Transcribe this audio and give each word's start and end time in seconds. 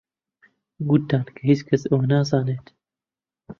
گوتتان 0.89 1.25
کە 1.35 1.41
هیچ 1.49 1.61
کەس 1.69 1.83
ئەوە 1.89 2.05
نازانێت 2.13 2.65